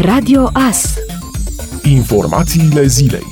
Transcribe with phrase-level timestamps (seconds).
[0.00, 0.94] Radio AS
[1.82, 3.26] Informațiile zilei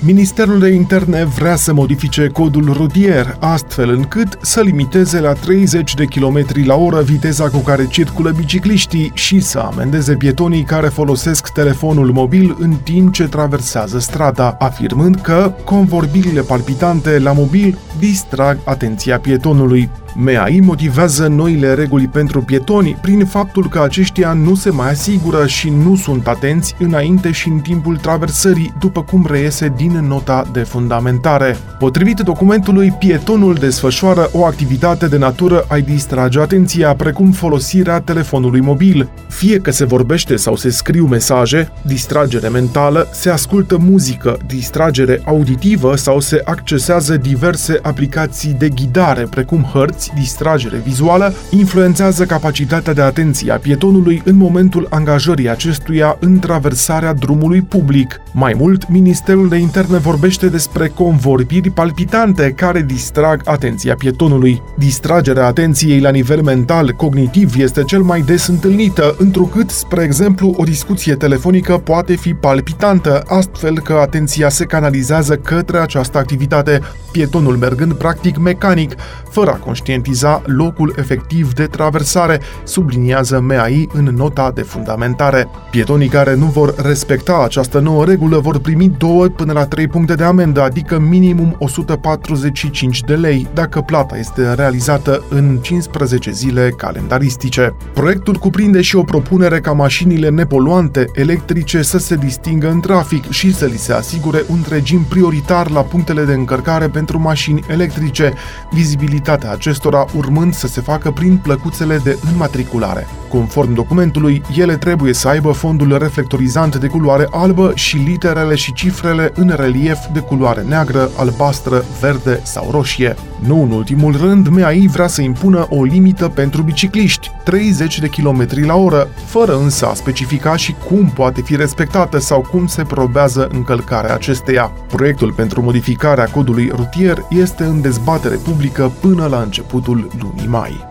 [0.00, 6.04] Ministerul de Interne vrea să modifice codul rutier, astfel încât să limiteze la 30 de
[6.04, 12.12] km la oră viteza cu care circulă bicicliștii și să amendeze pietonii care folosesc telefonul
[12.12, 19.90] mobil în timp ce traversează strada, afirmând că convorbirile palpitante la mobil distrag atenția pietonului.
[20.20, 25.70] MEAI motivează noile reguli pentru pietoni prin faptul că aceștia nu se mai asigură și
[25.70, 31.56] nu sunt atenți înainte și în timpul traversării, după cum reiese din nota de fundamentare.
[31.78, 39.08] Potrivit documentului, pietonul desfășoară o activitate de natură ai distrage atenția, precum folosirea telefonului mobil.
[39.28, 45.96] Fie că se vorbește sau se scriu mesaje, distragere mentală, se ascultă muzică, distragere auditivă
[45.96, 53.52] sau se accesează diverse aplicații de ghidare, precum hărți, distragere vizuală, influențează capacitatea de atenție
[53.52, 58.20] a pietonului în momentul angajării acestuia în traversarea drumului public.
[58.32, 64.62] Mai mult, Ministerul de Interne vorbește despre convorbiri palpitante care distrag atenția pietonului.
[64.78, 70.64] Distragerea atenției la nivel mental, cognitiv, este cel mai des întâlnită, întrucât, spre exemplu, o
[70.64, 76.80] discuție telefonică poate fi palpitantă, astfel că atenția se canalizează către această activitate,
[77.12, 78.94] pietonul mergând practic mecanic,
[79.30, 79.56] fără a
[79.88, 85.48] conștientiza locul efectiv de traversare, subliniază MEAI în nota de fundamentare.
[85.70, 90.14] Pietonii care nu vor respecta această nouă regulă vor primi 2 până la 3 puncte
[90.14, 97.76] de amendă, adică minimum 145 de lei, dacă plata este realizată în 15 zile calendaristice.
[97.94, 103.54] Proiectul cuprinde și o propunere ca mașinile nepoluante electrice să se distingă în trafic și
[103.54, 108.32] să li se asigure un regim prioritar la punctele de încărcare pentru mașini electrice,
[108.70, 113.06] vizibilitatea acestora urmând să se facă prin plăcuțele de înmatriculare.
[113.28, 119.32] Conform documentului, ele trebuie să aibă fondul reflectorizant de culoare albă și literele și cifrele
[119.34, 123.14] în relief de culoare neagră, albastră, verde sau roșie.
[123.38, 128.46] Nu în ultimul rând, MEAI vrea să impună o limită pentru bicicliști, 30 de km
[128.66, 133.48] la oră, fără însă a specifica și cum poate fi respectată sau cum se probează
[133.52, 134.72] încălcarea acesteia.
[134.86, 139.40] Proiectul pentru modificarea codului rutier este în dezbatere publică până la
[139.72, 140.87] بودل لوني معي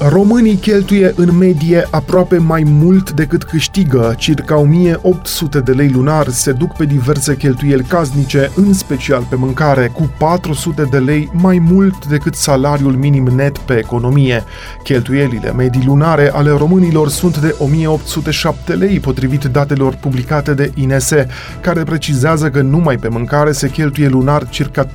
[0.00, 6.52] Românii cheltuie în medie aproape mai mult decât câștigă, circa 1800 de lei lunar se
[6.52, 12.06] duc pe diverse cheltuieli casnice, în special pe mâncare, cu 400 de lei mai mult
[12.06, 14.44] decât salariul minim net pe economie.
[14.82, 21.12] Cheltuielile medii lunare ale românilor sunt de 1807 lei, potrivit datelor publicate de INS,
[21.60, 24.90] care precizează că numai pe mâncare se cheltuie lunar circa 34%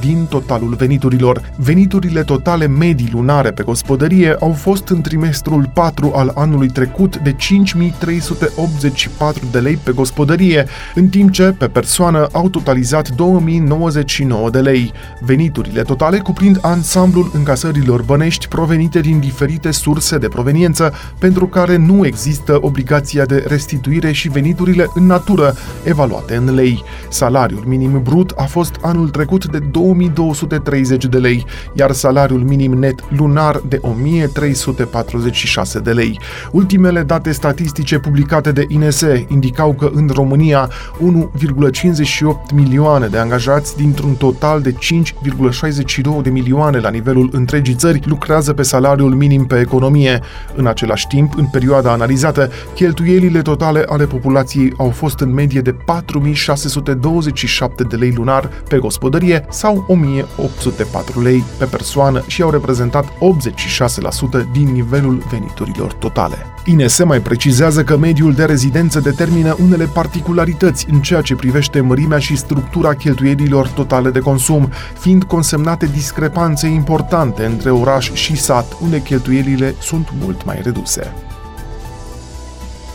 [0.00, 1.52] din totalul veniturilor.
[1.56, 7.32] Veniturile totale medii lunare pe gospodărie au fost în trimestrul 4 al anului trecut de
[7.32, 14.92] 5384 de lei pe gospodărie, în timp ce pe persoană au totalizat 2099 de lei.
[15.20, 22.06] Veniturile totale cuprind ansamblul încasărilor bănești provenite din diferite surse de proveniență, pentru care nu
[22.06, 26.84] există obligația de restituire și veniturile în natură, evaluate în lei.
[27.08, 33.04] Salariul minim brut a fost anul trecut de 2230 de lei, iar salariul minim net
[33.08, 36.20] lunar lunar de 1346 de lei.
[36.50, 40.72] Ultimele date statistice publicate de INSE indicau că în România 1,58
[42.54, 44.78] milioane de angajați dintr-un total de 5,62
[46.22, 50.20] de milioane la nivelul întregii țări lucrează pe salariul minim pe economie.
[50.56, 55.72] În același timp, în perioada analizată, cheltuielile totale ale populației au fost în medie de
[55.72, 63.04] 4627 de lei lunar pe gospodărie sau 1804 lei pe persoană și au reprezentat
[63.36, 66.46] 86% din nivelul veniturilor totale.
[66.64, 72.18] INS mai precizează că mediul de rezidență determină unele particularități în ceea ce privește mărimea
[72.18, 79.02] și structura cheltuielilor totale de consum, fiind consemnate discrepanțe importante între oraș și sat, unde
[79.02, 81.12] cheltuielile sunt mult mai reduse.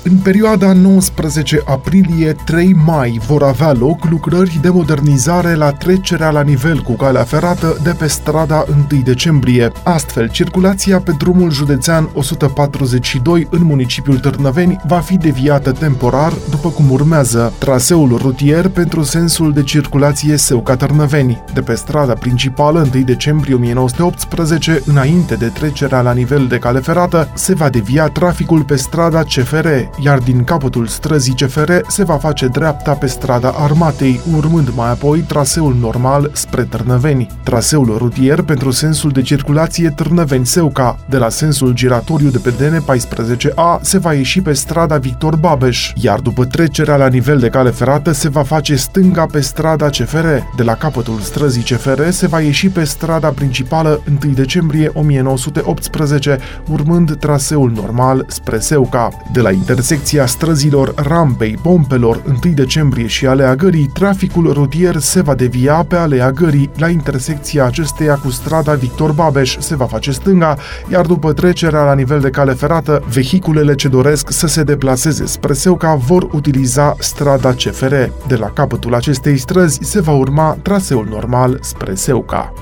[0.09, 2.53] În perioada 19 aprilie-3
[2.85, 7.95] mai vor avea loc lucrări de modernizare la trecerea la nivel cu calea ferată de
[7.97, 9.71] pe strada 1 decembrie.
[9.83, 16.91] Astfel, circulația pe drumul județean 142 în municipiul Târnăveni va fi deviată temporar, după cum
[16.91, 24.81] urmează traseul rutier pentru sensul de circulație Seuca-Târnăveni, de pe strada principală 1 decembrie 1918,
[24.85, 29.67] înainte de trecerea la nivel de cale ferată, se va devia traficul pe strada CFR,
[30.03, 35.19] iar din capătul străzii CFR se va face dreapta pe strada Armatei, urmând mai apoi
[35.19, 37.27] traseul normal spre Târnăveni.
[37.43, 43.97] Traseul rutier pentru sensul de circulație Târnăveni-Seuca, de la sensul giratoriu de pe DN14A, se
[43.97, 48.29] va ieși pe strada Victor Babeș, iar după trecerea la nivel de cale ferată se
[48.29, 50.25] va face stânga pe strada CFR.
[50.55, 56.37] De la capătul străzii CFR se va ieși pe strada principală 1 decembrie 1918,
[56.71, 59.09] urmând traseul normal spre Seuca.
[59.31, 59.49] De la
[59.89, 65.95] intersecția străzilor Rampei, Pompelor, 1 decembrie și Alea Gării, traficul rutier se va devia pe
[65.95, 66.69] Alea Gării.
[66.77, 70.57] La intersecția acesteia cu strada Victor Babeș se va face stânga,
[70.91, 75.53] iar după trecerea la nivel de cale ferată, vehiculele ce doresc să se deplaseze spre
[75.53, 77.93] Seuca vor utiliza strada CFR.
[78.27, 82.53] De la capătul acestei străzi se va urma traseul normal spre Seuca.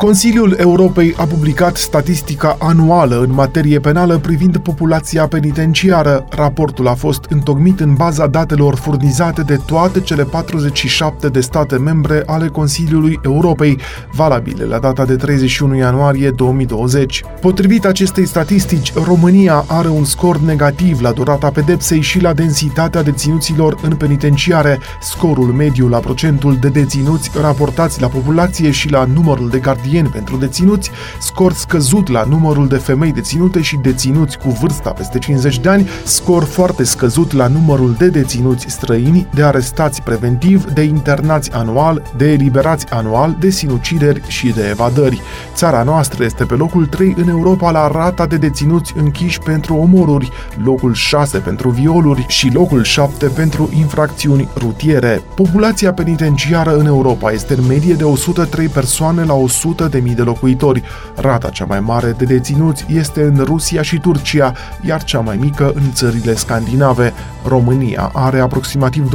[0.00, 6.26] Consiliul Europei a publicat statistica anuală în materie penală privind populația penitenciară.
[6.30, 12.22] Raportul a fost întocmit în baza datelor furnizate de toate cele 47 de state membre
[12.26, 13.78] ale Consiliului Europei,
[14.12, 17.22] valabile la data de 31 ianuarie 2020.
[17.40, 23.76] Potrivit acestei statistici, România are un scor negativ la durata pedepsei și la densitatea deținuților
[23.82, 29.58] în penitenciare, scorul mediu la procentul de deținuți raportați la populație și la numărul de
[29.58, 34.90] gardieni gardieni pentru deținuți, scor scăzut la numărul de femei deținute și deținuți cu vârsta
[34.90, 40.64] peste 50 de ani, scor foarte scăzut la numărul de deținuți străini, de arestați preventiv,
[40.64, 45.20] de internați anual, de eliberați anual, de sinucideri și de evadări.
[45.54, 50.30] Țara noastră este pe locul 3 în Europa la rata de deținuți închiși pentru omoruri,
[50.64, 55.22] locul 6 pentru violuri și locul 7 pentru infracțiuni rutiere.
[55.34, 60.82] Populația penitenciară în Europa este în medie de 103 persoane la 100 100.000 de locuitori.
[61.16, 64.52] Rata cea mai mare de deținuți este în Rusia și Turcia,
[64.86, 67.12] iar cea mai mică în țările scandinave.
[67.46, 69.08] România are aproximativ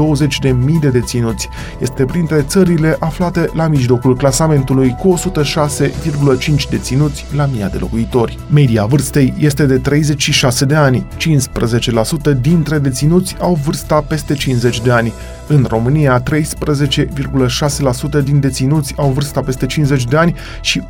[0.44, 1.50] 20.000 de deținuți.
[1.80, 8.38] Este printre țările aflate la mijlocul clasamentului, cu 106,5 deținuți la mii de locuitori.
[8.54, 11.08] Media vârstei este de 36 de ani.
[11.18, 15.14] 15% dintre deținuți au vârsta peste 50 de ani.
[15.48, 20.86] În România, 13,6% din deținuți au vârsta peste 50 de ani și 1,8%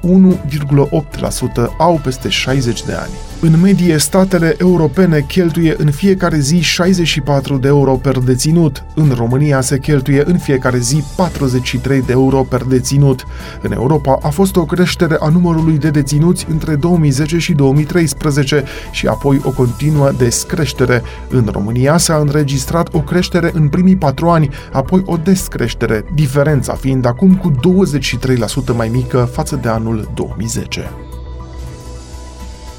[1.78, 3.12] au peste 60 de ani.
[3.40, 8.84] În medie, statele europene cheltuie în fiecare zi 64 de euro per deținut.
[8.96, 13.26] În România se cheltuie în fiecare zi 43 de euro per deținut.
[13.62, 19.08] În Europa a fost o creștere a numărului de deținuți între 2010 și 2013 și
[19.08, 21.02] apoi o continuă descreștere.
[21.30, 27.06] În România s-a înregistrat o creștere în primii patru ani, apoi o descreștere, diferența fiind
[27.06, 30.92] acum cu 23% mai mică față de anul 2010.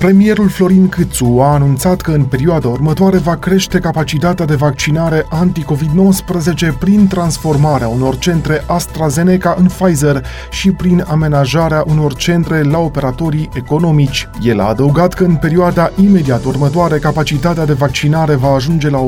[0.06, 6.78] Premierul Florin Câțu a anunțat că în perioada următoare va crește capacitatea de vaccinare anti-COVID-19
[6.78, 14.28] prin transformarea unor centre AstraZeneca în Pfizer și prin amenajarea unor centre la operatorii economici.
[14.42, 19.06] El a adăugat că în perioada imediat următoare capacitatea de vaccinare va ajunge la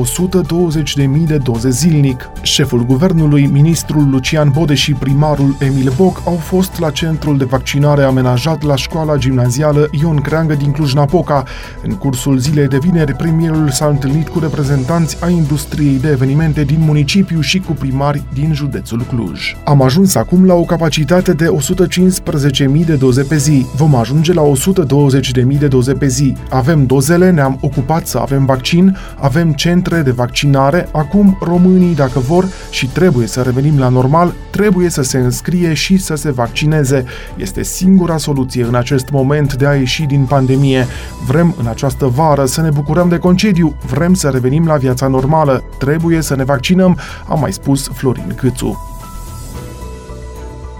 [0.97, 2.29] 120.000 de doze zilnic.
[2.41, 8.03] Șeful guvernului, ministrul Lucian Bode și primarul Emil Boc au fost la centrul de vaccinare
[8.03, 11.43] amenajat la școala gimnazială Ion Creangă din Cluj-Napoca.
[11.83, 16.79] În cursul zilei de vineri, premierul s-a întâlnit cu reprezentanți ai industriei de evenimente din
[16.79, 19.55] municipiu și cu primari din județul Cluj.
[19.63, 21.45] Am ajuns acum la o capacitate de
[22.79, 23.65] 115.000 de doze pe zi.
[23.75, 26.35] Vom ajunge la 120.000 de doze pe zi.
[26.49, 30.87] Avem dozele, ne-am ocupat să avem vaccin, avem centre de vaccinare.
[30.91, 35.97] Acum românii, dacă vor și trebuie să revenim la normal, trebuie să se înscrie și
[35.97, 37.03] să se vaccineze.
[37.37, 40.87] Este singura soluție în acest moment de a ieși din pandemie pandemie.
[41.25, 45.63] Vrem în această vară să ne bucurăm de concediu, vrem să revenim la viața normală,
[45.77, 46.97] trebuie să ne vaccinăm,
[47.27, 48.98] a mai spus Florin Câțu.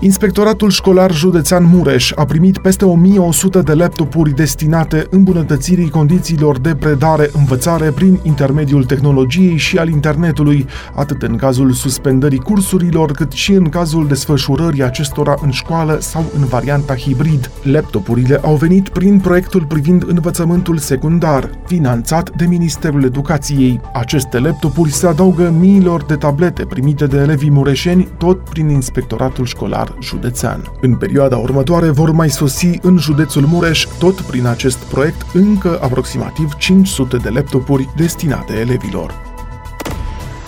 [0.02, 7.92] Inspectoratul Școlar Județean Mureș a primit peste 1100 de laptopuri destinate îmbunătățirii condițiilor de predare-învățare
[7.92, 10.66] prin intermediul tehnologiei și al internetului,
[10.96, 16.46] atât în cazul suspendării cursurilor, cât și în cazul desfășurării acestora în școală sau în
[16.46, 17.52] varianta hibrid.
[17.64, 23.82] Laptopurile au venit prin proiectul privind învățământul secundar, finanțat de Ministerul Educației.
[23.94, 29.89] Aceste laptopuri se adaugă miilor de tablete primite de elevii mureșeni, tot prin Inspectoratul Școlar
[30.02, 30.72] județean.
[30.82, 36.54] În perioada următoare vor mai sosi în județul Mureș, tot prin acest proiect, încă aproximativ
[36.54, 39.14] 500 de laptopuri destinate elevilor.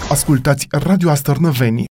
[0.09, 1.89] Ascultați Radio Astărnăveni